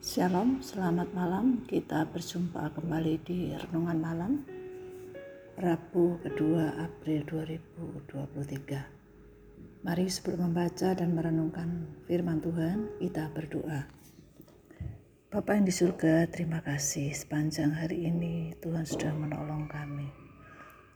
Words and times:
Shalom, 0.00 0.64
selamat 0.64 1.12
malam. 1.12 1.60
Kita 1.68 2.08
berjumpa 2.08 2.72
kembali 2.72 3.20
di 3.20 3.52
Renungan 3.52 4.00
Malam 4.00 4.32
Rabu 5.60 6.16
kedua 6.24 6.72
April 6.80 7.20
2023. 7.28 9.84
Mari 9.84 10.08
sebelum 10.08 10.48
membaca 10.48 10.96
dan 10.96 11.12
merenungkan 11.12 12.00
firman 12.08 12.40
Tuhan, 12.40 12.96
kita 12.96 13.28
berdoa. 13.28 13.84
Bapa 15.28 15.60
yang 15.60 15.68
di 15.68 15.74
surga, 15.76 16.32
terima 16.32 16.64
kasih 16.64 17.12
sepanjang 17.12 17.76
hari 17.76 18.08
ini 18.08 18.56
Tuhan 18.56 18.88
sudah 18.88 19.12
menolong 19.12 19.68
kami. 19.68 20.08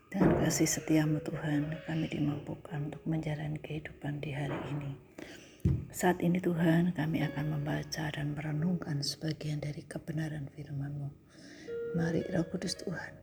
Dengan 0.09 0.41
kasih 0.41 0.81
setiamu 0.81 1.21
Tuhan, 1.21 1.77
kami 1.85 2.09
dimampukan 2.09 2.89
untuk 2.89 3.05
menjalani 3.05 3.61
kehidupan 3.61 4.25
di 4.25 4.33
hari 4.33 4.57
ini. 4.73 4.97
Saat 5.95 6.21
ini 6.27 6.43
Tuhan 6.43 6.93
kami 6.93 7.23
akan 7.23 7.55
membaca 7.55 8.11
dan 8.11 8.35
merenungkan 8.35 9.01
sebagian 9.01 9.63
dari 9.63 9.87
kebenaran 9.87 10.51
firman-Mu. 10.53 11.09
Mari 11.95 12.27
Roh 12.35 12.45
Kudus 12.51 12.77
Tuhan 12.77 13.15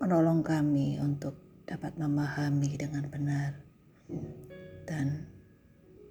menolong 0.00 0.40
kami 0.40 0.96
untuk 0.96 1.36
dapat 1.68 1.94
memahami 2.00 2.72
dengan 2.80 3.04
benar 3.06 3.52
dan 4.88 5.28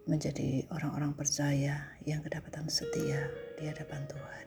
menjadi 0.05 0.69
orang-orang 0.71 1.17
percaya 1.17 1.91
yang 2.05 2.21
kedapatan 2.21 2.69
setia 2.69 3.27
di 3.57 3.67
hadapan 3.67 4.05
Tuhan. 4.07 4.45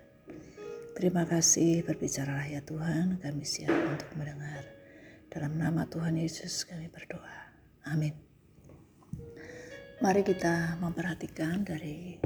Terima 0.95 1.27
kasih 1.27 1.83
berbicaralah 1.83 2.49
ya 2.49 2.63
Tuhan, 2.63 3.19
kami 3.19 3.43
siap 3.43 3.75
untuk 3.91 4.09
mendengar. 4.15 4.63
Dalam 5.27 5.59
nama 5.59 5.85
Tuhan 5.91 6.17
Yesus 6.17 6.65
kami 6.65 6.87
berdoa. 6.87 7.53
Amin. 7.91 8.32
Mari 10.03 10.27
kita 10.27 10.83
memperhatikan 10.83 11.63
dari 11.63 12.19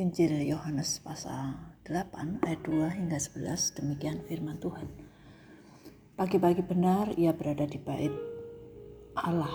Injil 0.00 0.40
Yohanes 0.40 1.04
pasal 1.04 1.52
8 1.84 2.40
ayat 2.40 2.64
2 2.64 2.96
hingga 2.96 3.20
11 3.20 3.76
demikian 3.76 4.24
firman 4.24 4.56
Tuhan. 4.56 4.88
Pagi-pagi 6.16 6.64
benar 6.64 7.12
ia 7.20 7.36
berada 7.36 7.68
di 7.68 7.76
bait 7.76 8.08
Allah 9.20 9.52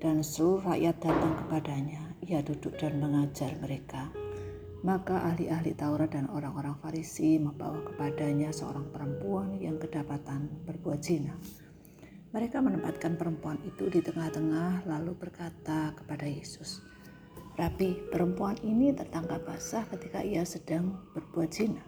dan 0.00 0.24
seluruh 0.24 0.72
rakyat 0.72 1.04
datang 1.04 1.36
kepadanya. 1.36 2.16
Ia 2.24 2.40
duduk 2.40 2.80
dan 2.80 2.96
mengajar 2.96 3.52
mereka. 3.60 4.08
Maka 4.88 5.20
ahli-ahli 5.20 5.76
Taurat 5.76 6.16
dan 6.16 6.32
orang-orang 6.32 6.80
Farisi 6.80 7.36
membawa 7.36 7.84
kepadanya 7.92 8.56
seorang 8.56 8.88
perempuan 8.88 9.60
yang 9.60 9.76
kedapatan 9.76 10.64
berbuat 10.64 10.96
zina 11.04 11.36
mereka 12.36 12.60
menempatkan 12.60 13.16
perempuan 13.16 13.56
itu 13.64 13.88
di 13.88 14.04
tengah-tengah 14.04 14.84
lalu 14.84 15.16
berkata 15.16 15.96
kepada 15.96 16.28
Yesus, 16.28 16.84
Rabi, 17.56 17.96
perempuan 18.12 18.60
ini 18.60 18.92
tertangkap 18.92 19.40
basah 19.48 19.88
ketika 19.88 20.20
ia 20.20 20.44
sedang 20.44 21.00
berbuat 21.16 21.48
zina. 21.48 21.80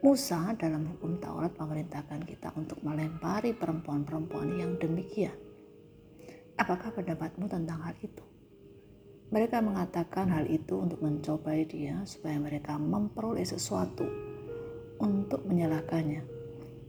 Musa 0.00 0.56
dalam 0.56 0.88
hukum 0.88 1.20
Taurat 1.20 1.52
memerintahkan 1.52 2.24
kita 2.24 2.48
untuk 2.56 2.80
melempari 2.80 3.52
perempuan-perempuan 3.52 4.56
yang 4.56 4.80
demikian. 4.80 5.36
Apakah 6.56 6.96
pendapatmu 6.96 7.44
tentang 7.44 7.84
hal 7.84 7.92
itu? 8.00 8.24
Mereka 9.36 9.60
mengatakan 9.60 10.32
hal 10.32 10.48
itu 10.48 10.80
untuk 10.80 11.04
mencobai 11.04 11.68
dia 11.68 12.00
supaya 12.08 12.40
mereka 12.40 12.80
memperoleh 12.80 13.44
sesuatu 13.44 14.08
untuk 14.96 15.44
menyalahkannya. 15.44 16.35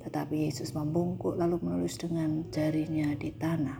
Tetapi 0.07 0.47
Yesus 0.47 0.71
membungkuk 0.71 1.35
lalu 1.35 1.59
menulis 1.59 1.99
dengan 1.99 2.47
jarinya 2.47 3.11
di 3.19 3.35
tanah. 3.35 3.75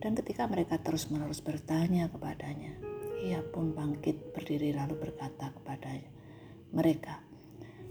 Dan 0.00 0.16
ketika 0.16 0.48
mereka 0.48 0.80
terus-menerus 0.80 1.44
bertanya 1.44 2.08
kepadanya, 2.08 2.72
ia 3.20 3.44
pun 3.44 3.76
bangkit 3.76 4.32
berdiri 4.32 4.72
lalu 4.72 4.96
berkata 4.96 5.52
kepadanya, 5.52 6.08
mereka, 6.72 7.20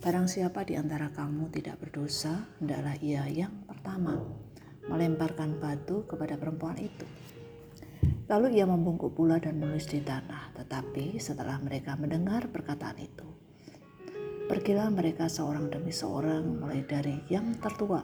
barang 0.02 0.26
siapa 0.26 0.66
di 0.66 0.74
antara 0.82 1.14
kamu 1.14 1.54
tidak 1.54 1.78
berdosa, 1.78 2.50
hendaklah 2.58 2.98
ia 3.06 3.30
yang 3.30 3.54
pertama 3.70 4.18
melemparkan 4.90 5.62
batu 5.62 6.10
kepada 6.10 6.34
perempuan 6.34 6.82
itu. 6.82 7.06
Lalu 8.26 8.58
ia 8.58 8.66
membungkuk 8.66 9.14
pula 9.14 9.38
dan 9.38 9.62
menulis 9.62 9.86
di 9.86 10.02
tanah. 10.02 10.58
Tetapi 10.58 11.22
setelah 11.22 11.60
mereka 11.62 11.94
mendengar 12.00 12.50
perkataan 12.50 12.98
itu, 12.98 13.28
Pergilah 14.44 14.92
mereka 14.92 15.32
seorang 15.32 15.72
demi 15.72 15.96
seorang 15.96 16.60
mulai 16.60 16.84
dari 16.84 17.16
yang 17.32 17.56
tertua. 17.64 18.04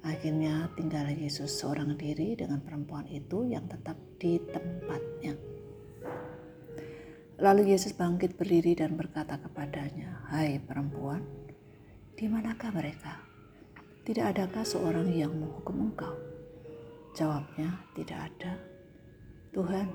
Akhirnya 0.00 0.72
tinggal 0.72 1.04
Yesus 1.12 1.52
seorang 1.52 1.92
diri 2.00 2.32
dengan 2.32 2.64
perempuan 2.64 3.04
itu 3.12 3.44
yang 3.44 3.68
tetap 3.68 4.00
di 4.16 4.40
tempatnya. 4.40 5.36
Lalu 7.38 7.76
Yesus 7.76 7.92
bangkit 7.92 8.40
berdiri 8.40 8.72
dan 8.72 8.96
berkata 8.96 9.36
kepadanya, 9.36 10.24
Hai 10.32 10.64
perempuan, 10.64 11.20
di 12.16 12.24
manakah 12.24 12.72
mereka? 12.72 13.20
Tidak 14.08 14.24
adakah 14.24 14.64
seorang 14.64 15.12
yang 15.12 15.36
menghukum 15.36 15.92
engkau? 15.92 16.16
Jawabnya, 17.12 17.84
tidak 17.92 18.32
ada. 18.32 18.56
Tuhan, 19.52 19.92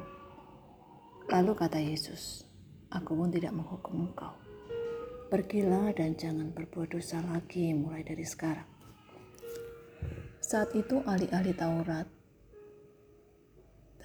lalu 1.33 1.51
kata 1.57 1.81
Yesus, 1.81 2.45
aku 2.93 3.17
pun 3.17 3.33
tidak 3.33 3.57
menghukum 3.57 4.13
engkau. 4.13 4.42
Pergilah 5.33 5.89
dan 5.97 6.13
jangan 6.13 6.53
berbuat 6.53 6.93
dosa 6.93 7.17
lagi 7.25 7.73
mulai 7.73 8.05
dari 8.05 8.21
sekarang. 8.21 8.69
Saat 10.37 10.77
itu 10.77 11.01
ahli-ahli 11.01 11.57
Taurat 11.57 12.05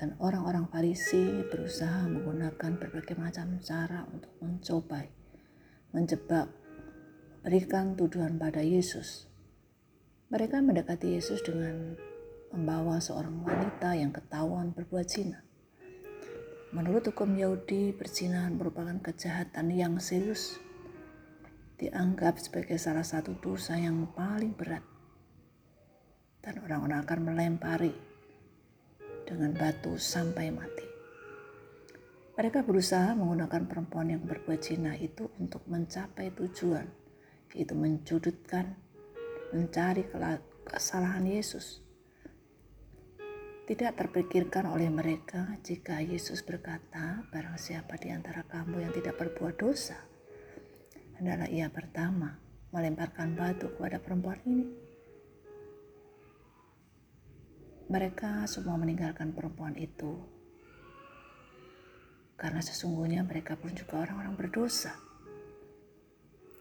dan 0.01 0.17
orang-orang 0.25 0.73
Farisi 0.73 1.45
berusaha 1.53 2.09
menggunakan 2.09 2.81
berbagai 2.81 3.21
macam 3.21 3.61
cara 3.61 4.09
untuk 4.09 4.33
mencobai, 4.41 5.13
menjebak, 5.93 6.49
berikan 7.45 7.93
tuduhan 7.93 8.41
pada 8.41 8.65
Yesus. 8.65 9.29
Mereka 10.33 10.65
mendekati 10.65 11.13
Yesus 11.13 11.45
dengan 11.45 11.93
membawa 12.57 13.05
seorang 13.05 13.45
wanita 13.45 14.01
yang 14.01 14.17
ketahuan 14.17 14.73
berbuat 14.73 15.05
zina. 15.05 15.45
Menurut 16.73 17.13
hukum 17.13 17.37
Yahudi, 17.37 17.93
perzinahan 17.93 18.57
merupakan 18.57 18.97
kejahatan 19.05 19.77
yang 19.77 20.01
serius 20.01 20.57
dianggap 21.79 22.43
sebagai 22.43 22.75
salah 22.77 23.07
satu 23.07 23.39
dosa 23.39 23.79
yang 23.79 24.11
paling 24.13 24.53
berat. 24.53 24.83
Dan 26.43 26.59
orang-orang 26.67 27.07
akan 27.07 27.21
melempari 27.23 27.95
dengan 29.23 29.55
batu 29.55 29.95
sampai 29.95 30.51
mati. 30.51 30.87
Mereka 32.39 32.63
berusaha 32.63 33.15
menggunakan 33.19 33.67
perempuan 33.67 34.15
yang 34.15 34.23
berbuat 34.23 34.63
zina 34.63 34.95
itu 34.95 35.27
untuk 35.43 35.67
mencapai 35.67 36.31
tujuan, 36.35 36.87
yaitu 37.55 37.75
menjudutkan, 37.75 38.79
mencari 39.51 40.07
kesalahan 40.67 41.27
Yesus. 41.27 41.83
Tidak 43.69 43.93
terpikirkan 44.01 44.71
oleh 44.71 44.89
mereka 44.89 45.59
jika 45.61 46.01
Yesus 46.01 46.41
berkata, 46.41 47.27
barang 47.29 47.59
siapa 47.61 48.01
di 48.01 48.09
antara 48.09 48.47
kamu 48.47 48.87
yang 48.87 48.93
tidak 48.97 49.21
berbuat 49.21 49.61
dosa, 49.61 49.99
adalah 51.19 51.51
ia 51.51 51.67
pertama 51.67 52.39
melemparkan 52.71 53.35
batu 53.35 53.75
kepada 53.75 53.99
perempuan 53.99 54.39
ini. 54.47 54.67
Mereka 57.89 58.45
semua 58.47 58.77
meninggalkan 58.77 59.33
perempuan 59.33 59.75
itu 59.75 60.39
karena 62.39 62.63
sesungguhnya 62.63 63.27
mereka 63.27 63.59
pun 63.59 63.75
juga 63.75 64.07
orang-orang 64.07 64.39
berdosa. 64.39 64.95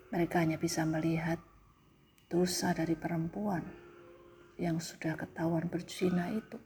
Mereka 0.10 0.42
hanya 0.42 0.58
bisa 0.58 0.88
melihat 0.88 1.38
dosa 2.26 2.74
dari 2.74 2.98
perempuan 2.98 3.62
yang 4.58 4.82
sudah 4.82 5.14
ketahuan 5.14 5.70
berzina 5.70 6.34
itu. 6.34 6.58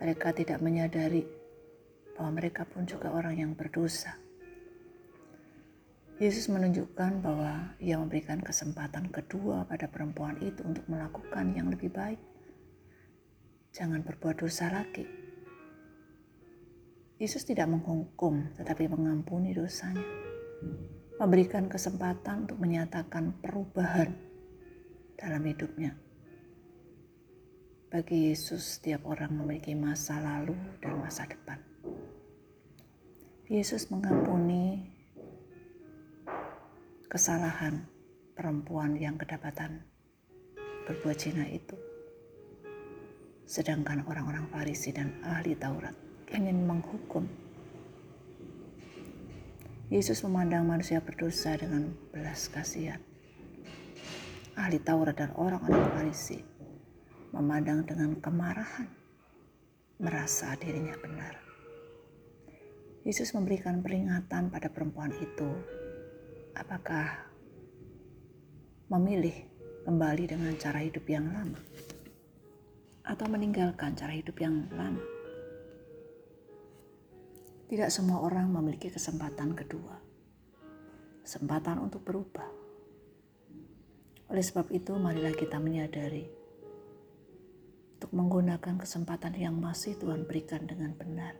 Mereka 0.00 0.32
tidak 0.32 0.64
menyadari 0.64 1.28
bahwa 2.16 2.40
mereka 2.40 2.64
pun 2.64 2.88
juga 2.88 3.12
orang 3.12 3.36
yang 3.36 3.52
berdosa. 3.52 4.16
Yesus 6.20 6.52
menunjukkan 6.52 7.24
bahwa 7.24 7.72
ia 7.80 7.96
memberikan 7.96 8.44
kesempatan 8.44 9.08
kedua 9.08 9.64
pada 9.64 9.88
perempuan 9.88 10.36
itu 10.44 10.60
untuk 10.68 10.84
melakukan 10.84 11.56
yang 11.56 11.72
lebih 11.72 11.88
baik. 11.88 12.20
Jangan 13.72 14.04
berbuat 14.04 14.44
dosa 14.44 14.68
lagi. 14.68 15.08
Yesus 17.16 17.48
tidak 17.48 17.72
menghukum 17.72 18.52
tetapi 18.52 18.84
mengampuni 18.92 19.56
dosanya. 19.56 20.04
Memberikan 21.16 21.72
kesempatan 21.72 22.44
untuk 22.44 22.60
menyatakan 22.60 23.40
perubahan 23.40 24.12
dalam 25.16 25.40
hidupnya. 25.40 25.96
Bagi 27.88 28.28
Yesus, 28.28 28.76
setiap 28.76 29.08
orang 29.08 29.40
memiliki 29.40 29.72
masa 29.72 30.20
lalu 30.20 30.52
dan 30.84 31.00
masa 31.00 31.24
depan. 31.24 31.64
Yesus 33.48 33.88
mengampuni 33.88 34.89
kesalahan 37.10 37.90
perempuan 38.38 38.94
yang 38.94 39.18
kedapatan 39.18 39.82
berbuat 40.86 41.18
zina 41.18 41.42
itu. 41.50 41.74
Sedangkan 43.50 44.06
orang-orang 44.06 44.46
Farisi 44.46 44.94
dan 44.94 45.18
ahli 45.26 45.58
Taurat 45.58 45.90
ingin 46.30 46.62
menghukum 46.70 47.26
Yesus 49.90 50.22
memandang 50.22 50.70
manusia 50.70 51.02
berdosa 51.02 51.58
dengan 51.58 51.90
belas 52.14 52.46
kasihan. 52.46 53.02
Ahli 54.54 54.78
Taurat 54.78 55.18
dan 55.18 55.34
orang-orang 55.34 55.90
Farisi 55.90 56.38
memandang 57.34 57.82
dengan 57.90 58.14
kemarahan, 58.22 58.86
merasa 59.98 60.54
dirinya 60.62 60.94
benar. 61.02 61.34
Yesus 63.02 63.34
memberikan 63.34 63.82
peringatan 63.82 64.46
pada 64.54 64.70
perempuan 64.70 65.10
itu, 65.18 65.50
apakah 66.54 67.30
memilih 68.90 69.46
kembali 69.86 70.24
dengan 70.34 70.54
cara 70.58 70.82
hidup 70.82 71.06
yang 71.06 71.30
lama 71.30 71.58
atau 73.06 73.26
meninggalkan 73.26 73.96
cara 73.98 74.14
hidup 74.14 74.38
yang 74.38 74.66
lama. 74.70 75.02
Tidak 77.70 77.90
semua 77.90 78.22
orang 78.22 78.50
memiliki 78.50 78.90
kesempatan 78.90 79.54
kedua, 79.54 79.94
kesempatan 81.22 81.78
untuk 81.82 82.02
berubah. 82.02 82.50
Oleh 84.30 84.44
sebab 84.46 84.70
itu, 84.74 84.94
marilah 84.94 85.34
kita 85.34 85.58
menyadari 85.58 86.26
untuk 87.98 88.10
menggunakan 88.14 88.78
kesempatan 88.78 89.38
yang 89.38 89.54
masih 89.58 89.98
Tuhan 89.98 90.26
berikan 90.26 90.66
dengan 90.66 90.94
benar. 90.94 91.34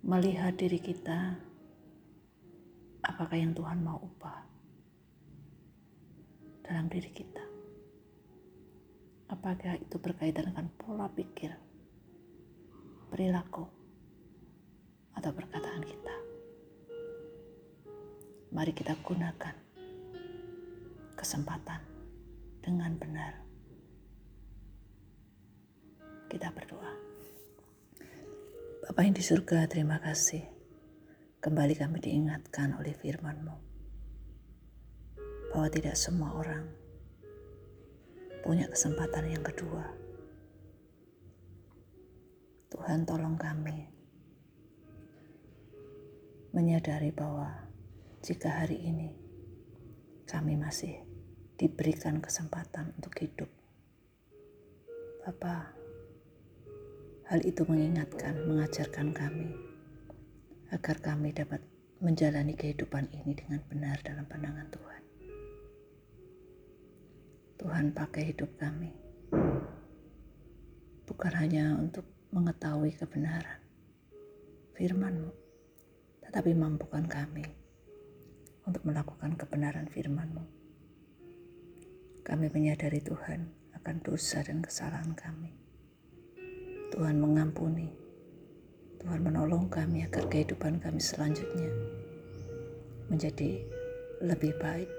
Melihat 0.00 0.56
diri 0.56 0.80
kita, 0.80 1.49
apakah 3.20 3.36
yang 3.36 3.52
Tuhan 3.52 3.84
mau 3.84 4.00
ubah 4.00 4.48
dalam 6.64 6.88
diri 6.88 7.12
kita. 7.12 7.44
Apakah 9.28 9.76
itu 9.76 10.00
berkaitan 10.00 10.48
dengan 10.48 10.72
pola 10.80 11.04
pikir, 11.12 11.52
perilaku, 13.12 13.68
atau 15.20 15.36
perkataan 15.36 15.84
kita. 15.84 16.16
Mari 18.56 18.72
kita 18.72 18.96
gunakan 19.04 19.52
kesempatan 21.12 21.84
dengan 22.64 22.96
benar. 22.96 23.36
Kita 26.24 26.48
berdoa. 26.56 26.92
Bapak 28.88 29.02
yang 29.04 29.12
di 29.12 29.20
surga, 29.20 29.68
terima 29.68 30.00
kasih. 30.00 30.59
Kembali 31.40 31.72
kami 31.72 32.04
diingatkan 32.04 32.76
oleh 32.76 32.92
firman-Mu 32.92 33.56
bahwa 35.48 35.72
tidak 35.72 35.96
semua 35.96 36.36
orang 36.36 36.68
punya 38.44 38.68
kesempatan 38.68 39.24
yang 39.24 39.40
kedua 39.40 39.88
Tuhan 42.68 43.08
tolong 43.08 43.40
kami 43.40 43.88
menyadari 46.52 47.08
bahwa 47.08 47.48
jika 48.20 48.60
hari 48.60 48.76
ini 48.76 49.08
kami 50.28 50.60
masih 50.60 51.00
diberikan 51.56 52.20
kesempatan 52.20 52.92
untuk 53.00 53.16
hidup. 53.16 53.48
Bapa, 55.24 55.72
hal 57.32 57.40
itu 57.48 57.64
mengingatkan, 57.64 58.44
mengajarkan 58.44 59.16
kami 59.16 59.69
agar 60.70 61.02
kami 61.02 61.34
dapat 61.34 61.62
menjalani 61.98 62.54
kehidupan 62.54 63.10
ini 63.12 63.34
dengan 63.36 63.60
benar 63.66 63.98
dalam 64.06 64.24
pandangan 64.24 64.70
Tuhan. 64.70 65.02
Tuhan 67.60 67.92
pakai 67.92 68.32
hidup 68.32 68.56
kami 68.56 69.10
bukan 71.10 71.34
hanya 71.34 71.74
untuk 71.74 72.06
mengetahui 72.30 72.94
kebenaran 72.94 73.58
firman-Mu, 74.78 75.34
tetapi 76.22 76.54
mampukan 76.54 77.02
kami 77.10 77.42
untuk 78.62 78.86
melakukan 78.86 79.34
kebenaran 79.34 79.90
firman-Mu. 79.90 80.46
Kami 82.22 82.46
menyadari 82.46 83.02
Tuhan 83.02 83.50
akan 83.74 83.96
dosa 84.06 84.46
dan 84.46 84.62
kesalahan 84.62 85.18
kami. 85.18 85.50
Tuhan 86.94 87.18
mengampuni, 87.18 87.90
Tuhan 89.00 89.24
menolong 89.24 89.72
kami 89.72 90.04
agar 90.04 90.28
kehidupan 90.28 90.76
kami 90.76 91.00
selanjutnya 91.00 91.72
menjadi 93.08 93.64
lebih 94.20 94.52
baik 94.60 94.92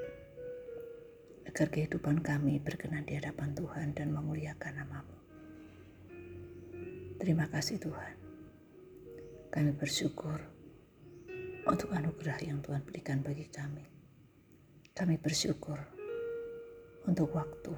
agar 1.45 1.69
kehidupan 1.69 2.25
kami 2.25 2.57
berkenan 2.57 3.06
di 3.06 3.21
hadapan 3.21 3.53
Tuhan 3.53 3.94
dan 3.94 4.09
memuliakan 4.09 4.74
namamu. 4.81 5.18
Terima 7.21 7.45
kasih 7.53 7.77
Tuhan. 7.77 8.15
Kami 9.53 9.69
bersyukur 9.77 10.42
untuk 11.69 11.94
anugerah 11.94 12.42
yang 12.42 12.57
Tuhan 12.65 12.81
berikan 12.81 13.21
bagi 13.21 13.45
kami. 13.54 13.86
Kami 14.97 15.21
bersyukur 15.21 15.77
untuk 17.06 17.38
waktu 17.38 17.77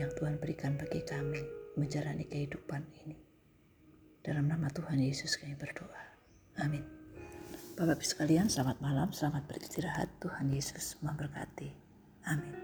yang 0.00 0.08
Tuhan 0.16 0.40
berikan 0.40 0.80
bagi 0.80 1.04
kami 1.04 1.44
menjalani 1.76 2.24
kehidupan 2.24 2.88
ini. 3.04 3.33
Dalam 4.24 4.48
nama 4.48 4.72
Tuhan 4.72 4.96
Yesus 5.04 5.36
kami 5.36 5.52
berdoa. 5.52 6.16
Amin. 6.64 6.80
Bapak 7.76 8.00
Ibu 8.00 8.06
sekalian, 8.08 8.48
selamat 8.48 8.80
malam, 8.80 9.12
selamat 9.12 9.44
beristirahat. 9.44 10.08
Tuhan 10.16 10.48
Yesus 10.48 10.96
memberkati. 11.04 11.68
Amin. 12.32 12.63